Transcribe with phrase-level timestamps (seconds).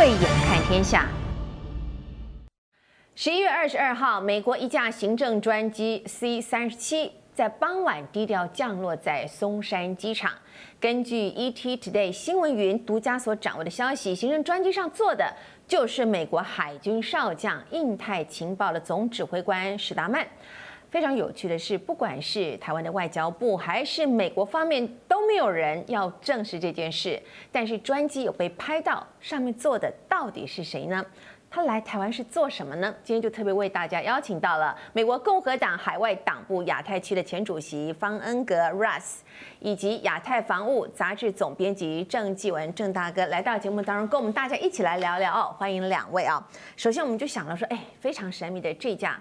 [0.00, 1.06] 慧眼看天下。
[3.14, 10.32] 十一月二十二号，美国一架行政专机 C 三十七在傍晚低调降落在松山机场。
[10.80, 15.30] 根据 ET Today 新闻云独家所掌握的消息，行政专机上坐的
[15.68, 20.26] 就是美国海军少将、印太情报的总指挥官史达曼。
[20.90, 27.20] 非常有趣的是，不管是台湾的外交部还是美国方面，都没有人要证实这件事。
[27.52, 31.04] 但是专机有被拍到，上面坐的到底是谁呢？
[31.52, 32.94] 他来台湾是做什么呢？
[33.02, 39.18] 今天就特别为大家邀请到了美国共和党海外党部亚太区的前主席方恩格 Russ，
[39.58, 45.54] 以及亚太防务杂志总编辑郑继文郑大哥来到节目当中，跟我们大家一起来聊聊哦。
[45.58, 46.44] 欢迎两位啊！
[46.76, 49.20] 首先我们就想到说，哎，非常神秘的这架。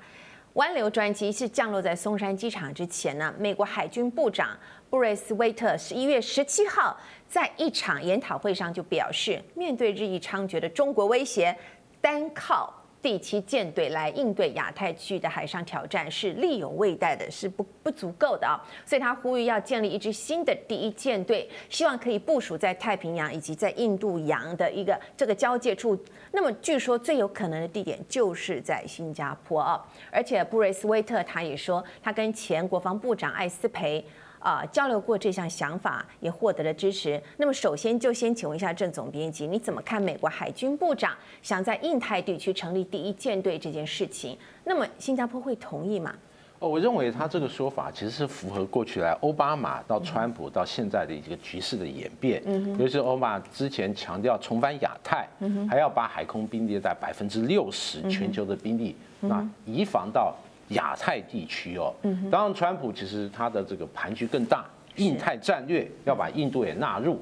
[0.53, 4.57] 湾流专机是降落在松山机场之前呢，美国海军部长
[4.89, 11.55] 布瑞斯威特十一月十七号在一场研讨会上就表示，面对日益猖獗的中国威胁，
[12.01, 18.59] 单靠第七舰队来应对亚太区域的海上挑战是力有未逮的，是不不足够的啊！
[18.85, 25.97] 所以他呼吁要建立一支新的第一舰队，希望可以部署在太平洋以及在印度洋的一个这个交界处。
[26.31, 29.85] 那么据说最有可能的地点就是在新加坡啊！
[30.11, 34.05] 而且布瑞斯威特他也说，他跟前国防部长艾斯培。
[34.39, 37.21] 啊，交流过这项想法，也获得了支持。
[37.37, 44.37] 那么，首先就先请问一下郑总编辑，你怎么看美国海军部长想在印太地区成立第一舰队这件事情？
[44.63, 46.15] 那么，新加坡会同意吗？
[46.59, 52.41] 哦，我认为他这个说法其实是符合过去来奥巴马到川普到现在的一个局势的演变。
[52.45, 55.27] 嗯，尤其是奥巴马之前强调重返亚太，
[55.69, 60.35] 还要把海空兵力在百分之六十全球的兵力，那移防到。
[60.69, 64.65] 亚太地区哦，嗯当然，川普其实他的这个盘局更大，
[64.97, 67.19] 印太战略要把印度也纳入。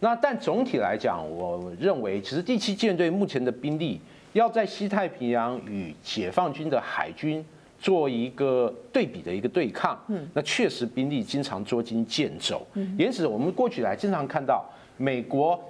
[0.00, 4.00] 那但总体来讲，我认为其实第七舰队目前的兵力
[4.32, 7.44] 要在西太平洋与解放军的海军
[7.80, 12.66] 做一个对比的一个对抗，嗯那确实兵力经常捉襟见肘。
[12.96, 14.64] 因此，我们过去来经常看到
[14.96, 15.60] 美国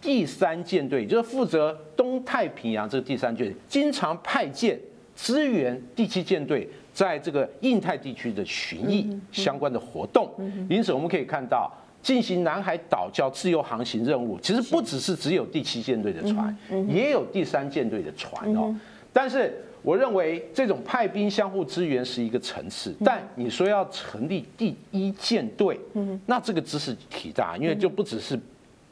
[0.00, 4.78] 第三舰队，就是负责东太平洋这个第三舰队，经常派舰。
[5.22, 10.32] 支援第七舰队在这个印太地区的巡弋相关的活动，
[10.68, 11.70] 因此我们可以看到
[12.02, 16.56] 进行南海岛礁自由航行任务，其实不只是只有第七舰队的船，
[16.88, 18.74] 也有第三舰队的船哦。
[19.12, 25.78] 但是我认为这种派兵相互支援是一个层次，但你说要成立第一舰队，
[26.24, 28.40] 那这个知识体大，因为就不只是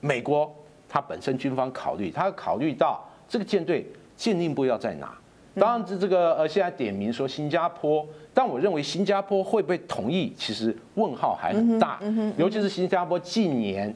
[0.03, 0.55] 美国
[0.87, 5.17] 它本身军方考虑，它要考虑到这个舰队鉴定部要在哪。
[5.59, 12.01] 当然，这这个呃，现在点名说新加坡，但我认为新加坡会不会同意，其实问号还很大。
[12.37, 13.95] 尤其是新加坡近年，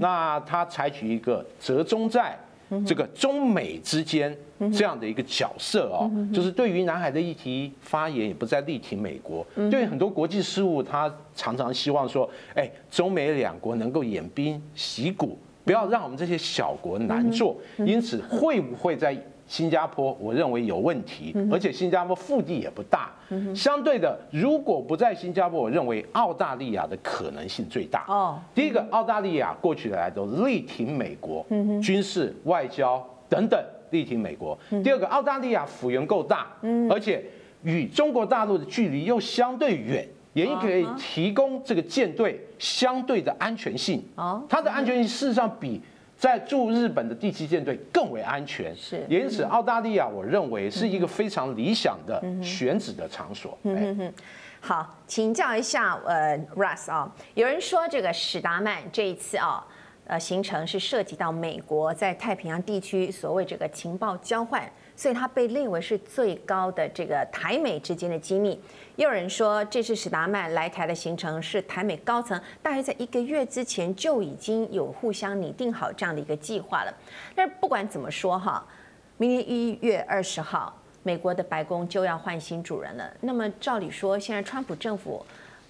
[0.00, 2.36] 那他采取一个折中在
[2.86, 4.36] 这个中美之间
[4.72, 17.56] 这样的一个角色哦，就是对于南海的议题发言也不再力挺美国，对于很多国际事务，他常常希望说，哎，中美两国能够演兵习鼓，不要让我们这些小国难做。
[17.78, 19.16] 因此，会不会在？
[19.46, 23.10] 新加坡，我认为有问题，而且新加坡腹地也不大。
[23.54, 28.04] 相对的，如果不在新加坡，我认为澳大利亚的可能性最大。
[28.08, 31.44] 哦，第一个，澳大利亚过去来都力挺美国，
[31.82, 34.58] 军事、外交等等力挺美国。
[34.82, 36.46] 第二个，澳大利亚幅员够大，
[36.90, 37.24] 而且
[37.62, 44.02] 与中国大陆的距离又相对远，也可以提供这个舰队相对的安全性。
[44.16, 45.80] 哦，它的安全性事实上比。
[46.24, 53.58] 在驻日本的第七舰队更为安全，是，因此澳大利亚我认为是一个非常理想的选址的场所。
[53.64, 54.14] 嗯哼，
[54.58, 59.62] 好，请教一下呃，Russ 啊，有人说这个史达曼这一次啊，
[60.06, 64.62] 呃，行程是涉及到美国在太平洋地区所谓这个情报交换。
[64.96, 68.60] 所以它被列为是最高的这个台美之间的机密。
[68.96, 76.94] 也有人说，这次史达曼来台的行程是台美高层大约在一个月之前就已经有互相拟定好这样的一个计划了。
[77.34, 78.64] 但是不管怎么说哈，
[79.16, 83.12] 明年一月二十号，美国的白宫就要换新主人了。
[83.20, 85.24] 那么照理说，现在川普政府。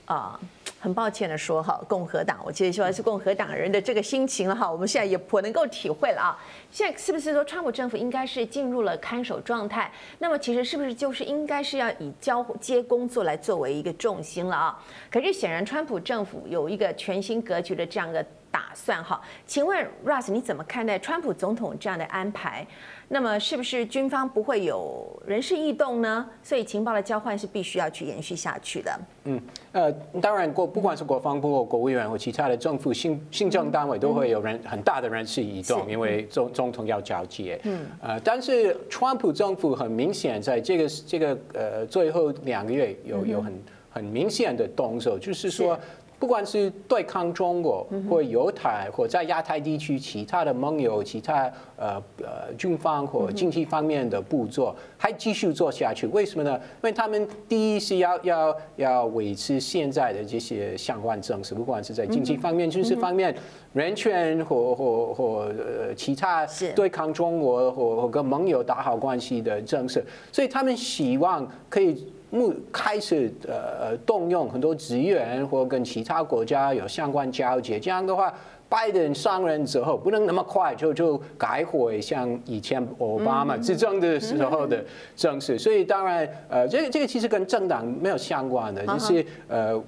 [0.06, 0.38] 啊，
[0.84, 6.36] 很抱歉的说哈，共和党，我其实希望是共和党人的这个心情了哈，我们现在也颇能够体会了啊。
[6.70, 9.90] 现在是不是说川普政府应该是进入了看守状态？
[10.18, 14.78] 那么其实是不是就是应该是要以交接工作来作为一个重心了啊？
[15.10, 18.22] 可是显然川普政府有一个全新格局的这样的
[18.54, 19.02] 打算？
[19.02, 22.64] 哈，请问 Russ，你怎么看待川普总统这样的安排？
[23.08, 26.24] 那么是不是军方不会有人事异动呢？
[26.40, 28.96] 所以情报的交换是必须要去延续下去的。
[29.24, 29.42] 嗯，
[29.72, 29.92] 呃，
[30.22, 37.60] 当然国不管是国防部、国务院或其他的政府行行政单位都会有人很大的人事异动，因为总总统要交接。
[37.64, 45.76] 嗯，呃，但是川普政府很明显在这个这个呃最后两个月有有很很明显的动作，就是说。
[46.24, 56.06] 不管是对抗中国，或犹太，或在亚太地区其他的盟友、其他呃呃军方或经济方面的步骤，还继续做下去。
[56.06, 56.54] 为什么呢？
[56.54, 63.36] 因为他们第一是要要要维持现在的这些相关政策，不管是在经济方面、军事方面、
[63.74, 72.13] 人权或或或呃其他对抗中国或或跟盟友打好关系的政策，所以他们希望可以。
[72.34, 78.34] 目开始呃动用很多资源，或跟其他国家有相关交接，这样的话，
[78.68, 84.84] 拜登上任之后不能那么快就就改回像以前奥巴马执政的时候的
[85.14, 89.80] 政策，所以当然呃这个这个其实跟政党没有相关的，就是呃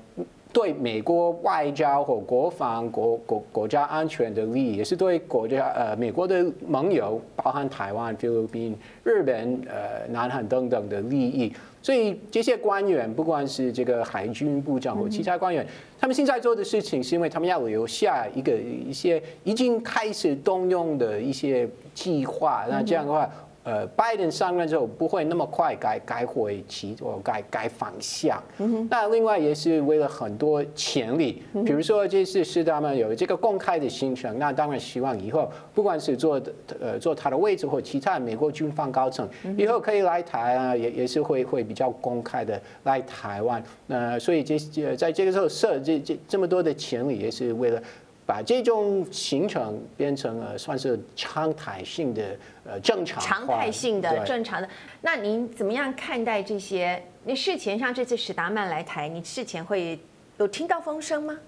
[0.52, 11.52] 对美国外交或国防国国国家安全的利益，也是对国家呃美国的盟友，包含台湾、菲律宾、日本、呃南韩等等的利益。
[11.86, 15.64] 所以这些官员，不管是这个海军部长或其他官员，
[16.00, 22.66] 他们现在做的事情，是因为他们要留下一个一些已经开始动用的一些计划。
[22.68, 23.30] 那这样的话。
[23.66, 28.40] 呃，拜登上任之后不会那么快改改回其或改改方向。
[28.88, 36.40] 那另外也是为了很多潜力，比如说这次是他们有这个公开的行程，那当然希望以后不管是做
[36.78, 39.28] 呃做他的位置或其他美国军方高层，
[39.58, 43.60] 以后可以来台啊，也也是会会比较公开的来台湾。
[43.88, 44.56] 那所以这
[44.96, 47.82] 在这个时候设这这这么多的潜力，也是为了。
[48.26, 52.36] 把这种形成变成了算是常态性的
[52.66, 54.68] 呃正常，常态性的正常的。
[55.00, 57.00] 那您怎么样看待这些？
[57.24, 59.98] 你事前像这次史达曼来台，你事前会
[60.38, 61.38] 有听到风声吗？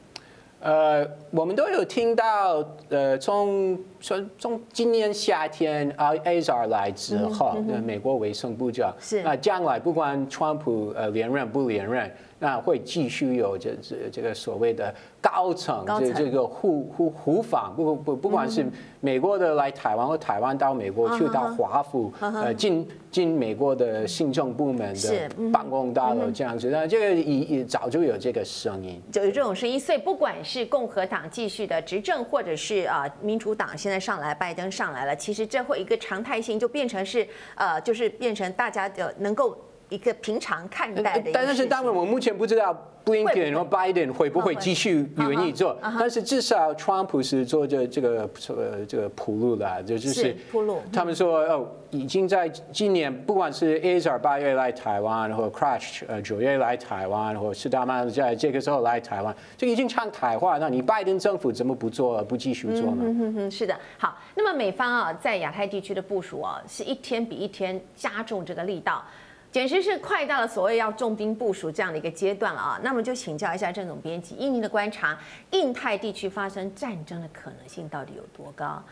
[0.61, 12.13] 呃，我们都有听到，呃，从从从今年夏天啊，Azar 来之后，那、嗯、美国卫生部长是那将来不管川普呃连任不连任。
[12.41, 18.65] 那会继续有这这这个所谓的高层，这这个互互互访，不不不管是
[19.01, 37.27] 美国的来台湾，或台湾到美国去到华府，呃进进美国的行政部门的办公大楼这样子，那这个已已早就有这个声音，就有这种声音，所以不管是共和党继续的执政，或者是啊民主党现在上来，拜登上来了，其实这会一个常态性就变成是
[37.57, 39.57] 呃，就是变成大家的能够。
[39.89, 42.75] 一个平常看待的，但是当然我目前不知道
[43.05, 50.83] 布林肯和拜登会不会继续愿意做，但是至少川普是做着这个呃这个铺路的，就就是铺路。
[50.93, 60.59] 他们说哦，已经在今年不管是 Azar 八月来台湾，或 Crash 呃九月来台湾，或是他们在这个时候来台湾，就已经唱台话。
[60.59, 62.99] 那你拜登政府怎么不做，不继续做呢？
[63.01, 63.75] 嗯嗯，是的。
[63.97, 69.03] 好，那么美方啊，在亚太地区的部署啊，是一天比一天加重这个力道。
[69.51, 72.81] 简直是快到了所谓要重兵部署这样的一个阶段了啊！
[72.83, 75.19] 那么就请教一下郑总编辑，以您的观察，
[75.53, 78.83] 印太地区发生战争的可能性到底有多高？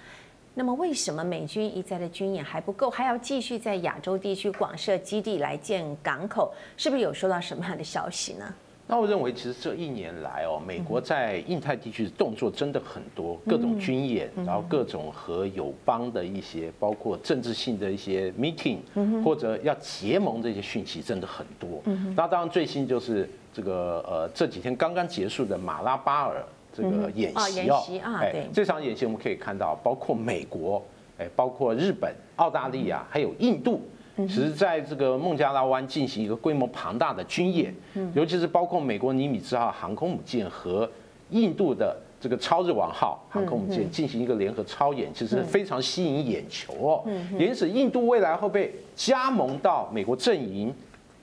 [0.54, 6.54] 那么为什么美军一再的军演还不够，还要继续在亚洲地区广设基地来建港口？
[6.78, 8.54] 是不是有收到什么样的消息呢？
[8.88, 18.78] 那我认为，其实这一年来哦，美国在印太地区的动作真的很多，各种军演，然后各种和友邦的一些，包括政治性的一些 meeting，
[19.24, 21.82] 或者要结盟这些讯息真的很多。
[22.14, 27.82] 那当然最新就是这个呃这几天刚刚结束的马拉巴尔这个演习哦，
[28.20, 30.80] 哎，这场演习我们可以看到，包括美国，
[31.18, 33.80] 哎，包括日本、澳大利亚，还有印度。
[34.16, 37.74] 其实在这个孟加拉湾进行一个规模庞大的军演，
[38.14, 40.88] 尤其是包括美国尼米兹号航空母舰和
[41.30, 47.04] 印度的这个超日王号航空母舰进行一个联合操演，其实非常吸引眼球哦。
[47.38, 50.72] 因此，印度未来会被加盟到美国阵营，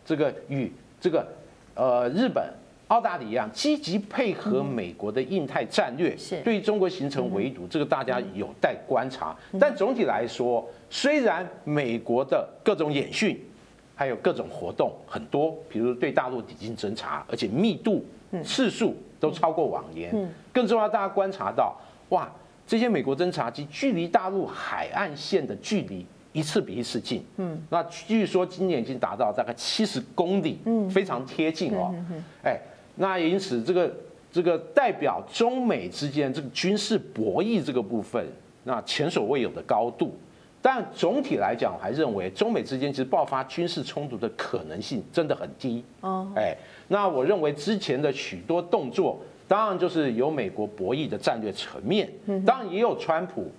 [0.05, 0.71] 这个与
[1.01, 1.27] 这个
[1.73, 2.47] 呃日本、
[2.93, 9.35] 澳大利亚积极配合美国的印太战略，对中国形成围堵，这个大家有待观察。
[9.59, 13.43] 但总体来说，虽然美国的各种演训，
[13.95, 18.05] 还有各种活动很多，比如对大陆抵近侦察，而且密度、
[18.43, 20.13] 次数都超过往年。
[20.53, 21.75] 更重要，大家观察到，
[22.09, 22.31] 哇，
[22.67, 27.25] 这些美国侦察机距离大陆海岸线的距离一次比一次近。
[27.37, 31.91] 嗯，那据说今年已经达到大概七十公里，嗯非常贴近哦。
[32.43, 32.59] 哎，
[32.95, 33.93] 那因此这个
[34.31, 38.25] 这个代表中美之间这个军事博弈这个部分，
[38.63, 40.15] 那前所未有的高度。
[40.61, 45.83] 但总体来讲，我还认为中美之间其实爆发军事冲突的可能性真的很低。
[45.99, 46.55] 哦，哎，
[46.87, 52.09] 那我认为之前的许多动作，当然就是有美国博弈的战略层面，
[52.45, 53.51] 当然也有川普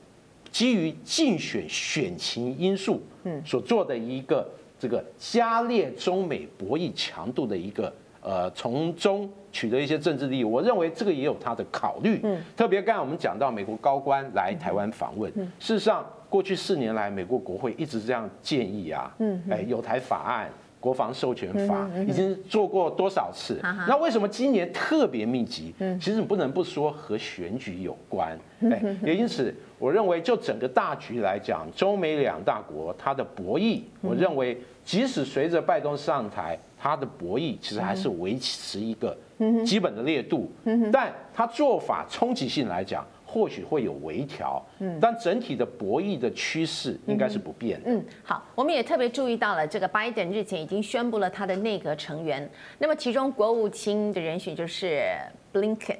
[0.50, 4.48] 基于竞选选情因素，嗯所做的一个
[4.78, 7.92] 这个加烈中美博弈强度的一个
[8.24, 10.42] 呃从中取得一些政治利益。
[10.42, 12.18] 我认为这个也有他的考虑。
[12.24, 16.04] 嗯特别刚才我们讲到美国高官来台湾访问，事实上。
[16.30, 20.50] 过去四年来，美国国会一直这样建议啊，嗯哎，有台法案、
[20.80, 23.60] 国防授权法已经做过多少次？
[23.86, 25.72] 那为什么今年特别密集？
[26.00, 39.16] 其实你不能不说和选举有关，哎，也因此，我认为就整个大局来讲，中美两大国它的博弈，我认为即使随着拜登上台，它的博弈其实还是维持一个
[39.64, 40.52] 基本的烈度，
[40.92, 43.06] 但它做法冲击性来讲。
[43.26, 47.90] 或许会有微调，嗯，但整体的博弈的趋势应该是不变的。
[47.90, 52.48] 嗯，好，我们也特别注意到了，这个拜登日前已经宣布了他的内阁成员，
[52.78, 55.02] 那么其中国务卿的人选就是
[55.50, 55.96] 布林肯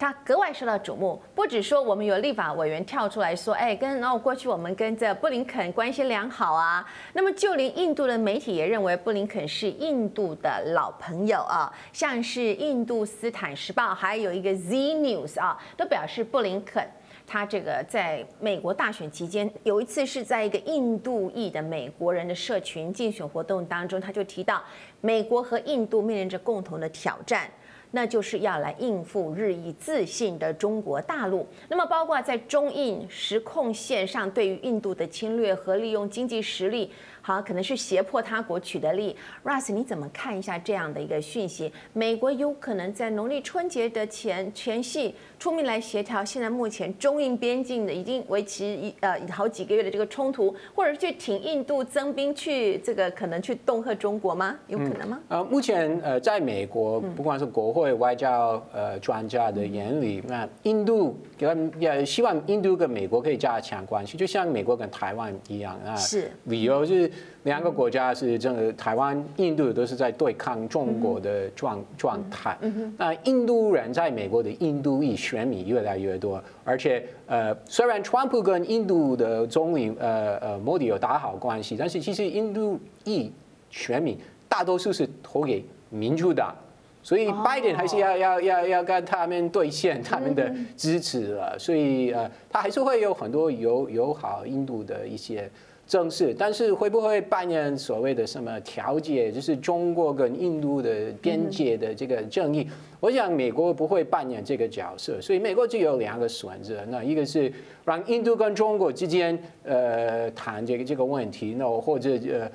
[0.00, 16.82] 他格外受到瞩目，不止说我们有立法委员跳出来说，哎，跟然后过去我们跟这布林肯关系良好啊，那么就连印度的媒体也认为布林肯是印度的老朋友啊，像是印度斯坦时报还有一个 Z News 啊，都表示布林肯
[17.26, 24.64] 他这个在美国大选期间有一次是在一个印度裔的美国人的社群竞选活动当中，他就提到
[25.02, 27.50] 美国和印度面临着共同的挑战。
[27.92, 31.46] 那就是要来应付日益自信的中国大陆。
[31.68, 36.90] 那么，包括在中印实控线上对于印度的侵略和利用经济实力。
[37.22, 39.14] 好，可能是胁迫他国取得利。
[39.44, 41.72] Russ，你怎么看一下这样的一个讯息？
[41.92, 46.24] 美国有可能在农历春节的前前夕出面来协调。
[46.24, 54.56] 现在目前中印边境的已经维持一呃好几个月的这个冲突，或者是去挺印度增兵去这个可能去恫吓中国吗？
[54.68, 55.20] 有可能吗？
[55.28, 65.94] 呃、嗯，目前呃，在美国不管是国会外交呃专家的眼里，那印度跟也希望印度跟美国可以加强关系，就像美国跟台湾一样啊。
[65.96, 67.09] 是，理由是。
[67.44, 72.56] 两个国家是这个台湾、印度都是在对抗中国的状状态。
[72.98, 83.32] 那印度人在美国的印度裔选民越来越多，而且呃，虽然川普跟印度的总理呃呃莫迪有打好关系，但是其实印度裔
[83.70, 86.54] 选民大多数是投给民主党，
[87.02, 91.58] 所以拜登还是要要要要跟他们兑现他们的支持了。
[91.58, 95.50] 所以呃，他还是会有很多友友好印度的一些。
[95.90, 102.64] 正式，但是会不会扮演所谓的什么调解，就是中国跟印度的边界的这个正义？
[103.00, 107.52] 我想美国不会扮演这个角色，所以美国就有两个选择，那一个是
[107.84, 112.48] 让印度跟中国之间呃谈这个这个问题，那或者呃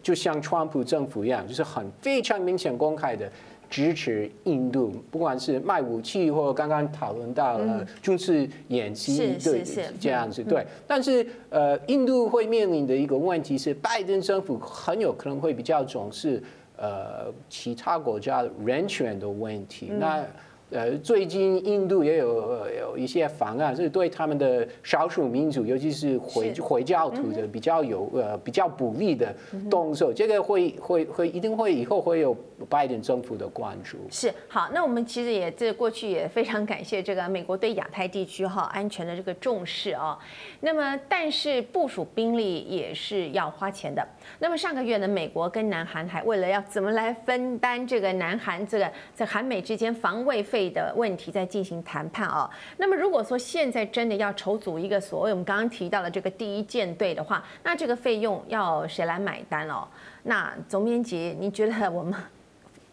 [0.00, 3.28] 就像川普政府一样，就是很非常明显公开的。
[3.68, 9.62] 支持印度，不管是卖武器，或刚刚讨论到了军事演习，对，
[10.00, 10.66] 这样子对。
[10.86, 16.42] 但是呃，印度会面临的一个问题是，拜登政府很有可能会比较重视
[16.76, 19.90] 呃其他国家人权的问题。
[19.98, 20.24] 那
[20.70, 29.32] 呃，最近印度也有有一些方案，是对他们的少数民族，尤其是回回教徒的比较有呃比较不利的
[29.70, 32.36] 动作，这个会会会一定会以后会有
[32.68, 33.96] 拜登政府的关注。
[34.10, 40.18] 是好，那我们其实也这过去也非常感谢这个美国对亚太地区哈安全的这个重视啊。
[40.58, 44.04] 那么，但是部署兵力也是要花钱的。
[44.40, 50.55] 那么上个月呢，美国跟南韩还为了要怎么来分担这个南韩这个在韩美之间防卫费。
[50.70, 52.50] 的问题在进行谈判啊。
[52.78, 59.86] 那么如果说现在真的要筹组一个所谓我们刚刚提到的这个第一舰队的话，那这个费用要谁来买单哦？
[60.22, 62.14] 那总编辑，你觉得我们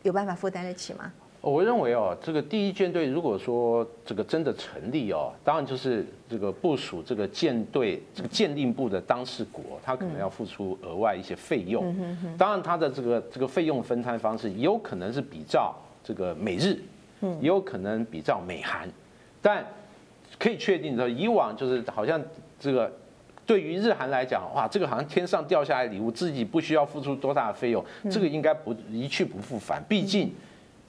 [0.04, 1.12] 有办法负担得起吗？
[1.42, 11.94] 我认为哦，这个第一舰队如果说这个真的成立哦，当然就是这个部署这个舰队这个舰令部的当事国，他可能要付出额外一些费用。
[12.38, 16.80] 当然，他的这个这个费用分摊方式也有可能是比照这个美日。
[17.40, 18.90] 也有可能比照美韩，
[19.42, 19.66] 但
[20.38, 22.22] 可以确定的，以往就是好像
[22.60, 22.92] 这个
[23.46, 29.84] 对于日韩来讲，哇，这个好像天上掉下来礼物，自己不需要付出多大的费用，这个应该不一去不复返。
[29.88, 30.34] 毕竟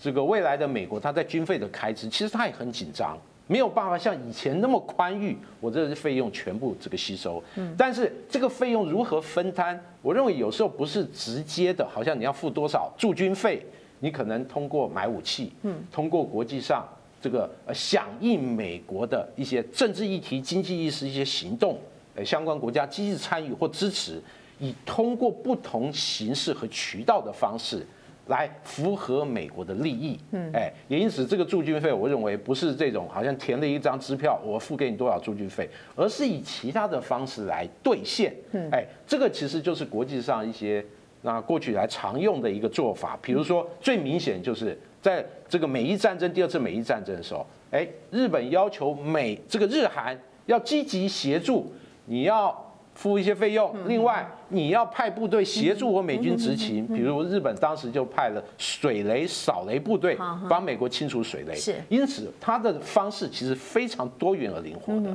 [0.00, 7.42] 这个未来的美国，它在军费的开支，其实它也很紧张，没有办法像以前那么宽裕，我这些费用全部这个吸收。
[7.76, 13.64] 但是这个费用如何分摊，我认为有时候不是直接的，好像你要付多少驻军费。
[14.04, 16.86] 你可能通过买武器，嗯，通过国际上
[17.22, 21.78] 这个呃响应美国的一些政治议题、经济意识一些行动，
[22.14, 24.22] 呃相关国家积极参与或支持，
[24.60, 27.86] 以通过不同形式和渠道的方式。
[28.28, 40.82] 来符合美国的利益，嗯，哎，也因此这个驻军费，我认为不是这种好像填了一张支票，我付给你多少驻军费，而是以其他的方式来兑现，嗯，哎，这个其实就是国际上一些
[41.24, 50.16] 那过去来常用的一个做法，比如说最明显就是在这个美伊战争第二次美伊战争的时候，哎，日本要求美这个日韩
[50.46, 51.72] 要积极协助，
[52.04, 52.62] 你要。
[52.94, 60.16] 付一些费用，另外你要派部队协助我美军执勤，比如日本当时就派了水雷扫雷部队
[60.48, 65.12] 帮美国清除水雷，是，因此它的方式其实非常多元而灵活的。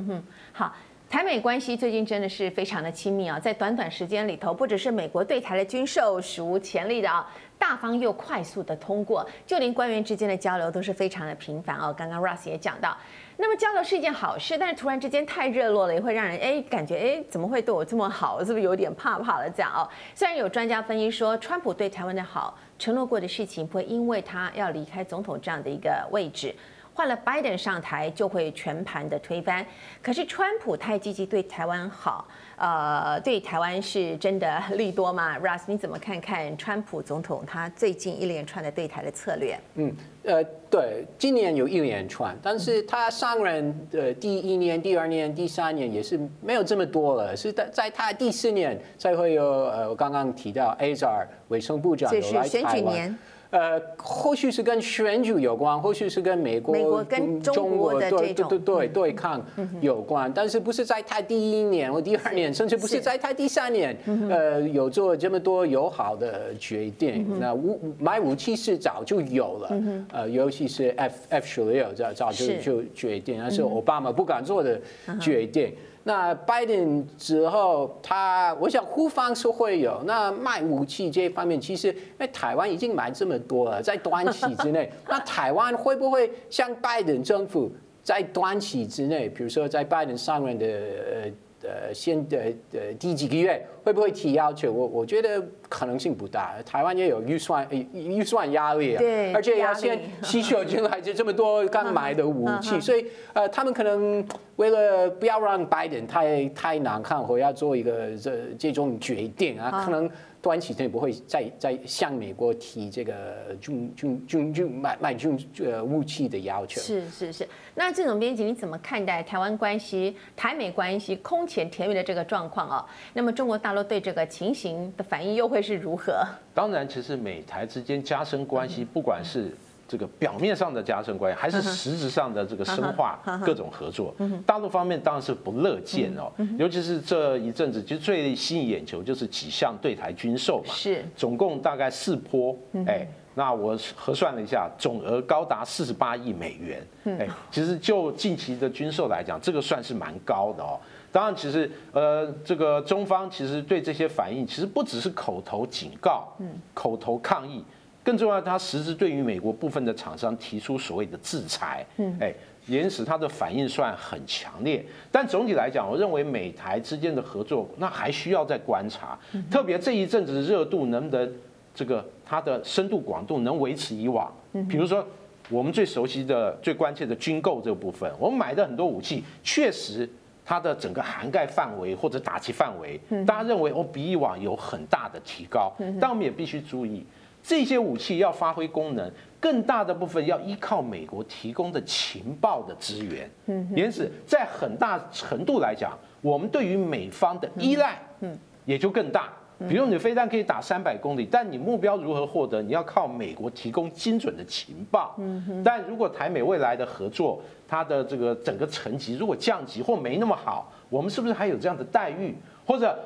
[0.52, 0.70] 好，
[1.10, 11.92] 台美关系最近真的是非常的亲密啊，在短短时间里头，不只是美国对台的军售史无前例的啊，大方又快速的通过，就连官员之间的交流都是非常的频繁哦。
[11.92, 12.96] 刚刚 Russ 也讲到。
[13.36, 18.38] 那么交流是一件好事，但是突然之间太热络了，也会让人哎感觉哎怎么会对我这么好？
[18.44, 19.82] 是不是有点怕怕的这样哦？
[20.14, 26.54] 虽然有专家分析说，川普对台湾的好承诺过的事情，不会因为他要离开总统这样的一个位置，
[26.94, 29.64] 换了拜登上台就会全盘的推翻。
[30.02, 32.26] 可是川普太积极对台湾好。
[32.56, 39.58] 呃，对台湾是真的利多吗？Russ，你怎么看看川普总统他最近一连串的对台的策略？
[39.76, 53.18] 嗯，呃，对，今年有一连串，但是他上任的第一年、第二年、第三年也是没有这么多了，是在在他第四年才会有呃，我刚刚提到 Azar 卫生部长有来台湾。
[53.50, 59.44] 呃，或许是跟选举有关，或许是跟美国、美国跟中国的对对对对抗
[59.80, 63.96] 有关，但是不是在他第一年或第二年，甚至不是在他第三年，
[64.28, 67.26] 呃，有做这么多友好的决定。
[67.40, 74.80] 那武买武器是早就有了，呃，尤其是 F F 十六早早就就决定，那是奥巴马不敢做的
[75.20, 75.74] 决定。
[76.04, 80.02] 那拜登之后，他我想互方是会有。
[80.04, 87.70] 那卖武器这方面，其实因为台湾已经买这么多了，在短期之内， 那台湾会不会像拜登政府
[88.02, 91.30] 在短期之内，比如说在拜登上任的呃。
[91.62, 92.38] 呃，先呃
[92.72, 94.72] 呃第几个月会不会提要求？
[94.72, 96.54] 我我觉得可能性不大。
[96.64, 104.24] 台湾也有预算预算压力啊，对，而且要先吸收 进来这这么多刚买的武器，所以呃，他们可能
[104.56, 110.10] 为了不要让拜登太太难看，或要做一个这这种决定啊，可能。
[110.42, 116.80] 短期内不会再再向美国提这个军军军军买买军呃武器的要求。
[116.80, 122.86] 是是是，那这种编辑你怎么看待台湾关系、台美关系空前甜蜜的这个状况啊？
[123.12, 126.24] 那么中国大陆对这个情形的反应又会是如何？
[126.54, 129.50] 当然，其实美台之间加深关系，不管是。
[129.90, 134.14] 这个表面上的加深关系，还是实质上的这个深化各种合作，
[134.46, 136.30] 大陆方面当然是不乐见哦。
[136.56, 146.86] 尤其是这一阵子，其实最吸引眼球就是几项对台军售嘛，是总共大概四波，哎，那我核算了一下，总额高达四十八亿美元，
[147.18, 150.78] 哎，其实就近期的军售来讲，这个算是蛮高的哦。
[151.10, 156.28] 当然，其实呃，这个中方其实对这些反应，其实不只是口头警告，
[156.72, 157.64] 口头抗议。
[158.02, 162.32] 更重要，它实质对于美国部分的厂商提出所谓的制裁，嗯，哎，
[162.66, 164.84] 因此它的反应算很强烈。
[165.12, 169.18] 但总体来讲，我认为美台之间的合作，那还需要再观察。
[169.50, 171.32] 特别这一阵子的热度能不能
[171.74, 174.32] 这个它的深度广度能维持以往？
[174.68, 175.06] 比如说
[175.50, 180.08] 我们最熟悉的、最关切的军购这个部分，我们买的很多武器，确实
[180.44, 187.04] 它的整个涵盖范围或者打击范围，大家认为哦比以往有很大的提高，但我们也必须注意。
[187.42, 193.28] 这些武器要发挥功能，更大的部分要依靠美国提供的情报的资源。
[193.46, 199.30] 嗯，因此在很大程度来讲，我们对于美方的依赖，嗯，也就更大。
[199.68, 205.14] 比如你飞弹可以打三百公里，但你目标如何获得，你要靠美国提供精准的情报。
[205.18, 212.34] 嗯，但如果台美未来的合作，它的这个整个层级如果降级或没那么好，我们是不是还有这样的待遇，
[212.66, 212.98] 或者？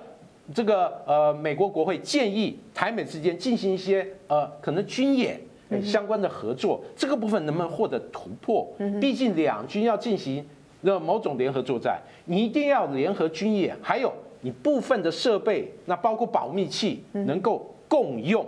[0.52, 5.40] 这个呃，美国国会建议台美之间进行一些呃，可能军演
[5.83, 8.68] 相关的合作，这个部分能不能获得突破？
[9.00, 10.46] 毕竟两军要进行
[10.83, 18.46] 那某种联合作战，你一定要联合军演，还有你部分的设备，那包括保密器能够共用，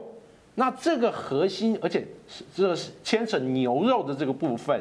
[0.56, 4.78] 那这个核心，而且是这是牵扯牛肉的这个部分，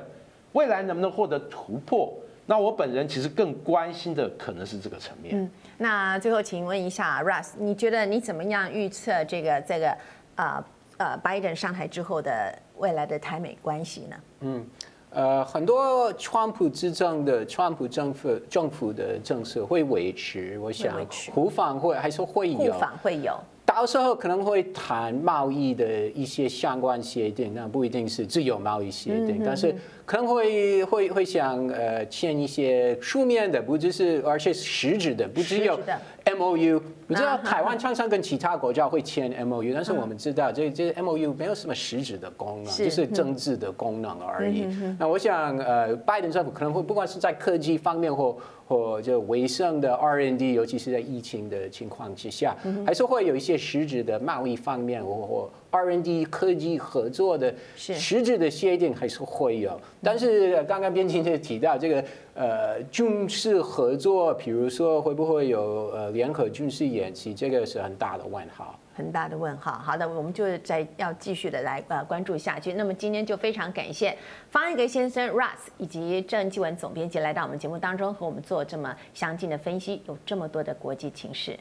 [0.52, 2.14] 未来能不能获得突破？
[2.46, 5.36] 那我本人其实更关心的可能是这个层面。
[5.38, 9.98] 嗯那最后，请问一下 Russ，你觉得你怎么样预测这个这个
[10.36, 10.64] 呃
[10.98, 14.16] 呃拜登上台之后的未来的台美关系呢？
[14.42, 14.66] 嗯。
[15.12, 20.94] 呃，很多川普执政的川普政府政府的政策会维持，我想
[21.34, 23.40] 互访会还是会有，互访会有。
[23.76, 35.78] 到时候可能会谈贸易的一些相关协定，那不一定是自由贸易协定，但是可能会会会想呃签一些书面的，不只是而且实质的，不只有
[36.26, 36.82] M O U。
[37.08, 44.68] 你知道台湾常常跟其他国家会签 M O U，但是我们知道这这 M O U 没有什么实质的功能，就是政治的功能而已。
[45.00, 59.80] 那我想呃，拜登政府可能会不管是在科技方面或或就维生的 R&D，尤其是在疫情的情况之下，还是会有一些实质的贸易方面或或 R&D 科技合作的实质的协定还是会有。
[60.02, 68.80] 但是刚刚边沁姐提到这个呃军事合作，比如说会不会有呃联合军事演习，这个是很大的问号。
[68.94, 69.74] 很大的问号。
[69.74, 72.72] 好的，我们就再要继续的来呃关注下去。
[72.74, 74.18] 那么今天就非常感谢
[74.50, 81.60] 方一格先生 Russ 以及郑继文总编辑来到我们节目当中和我们做这么详尽的分析，有这么多的国际情势。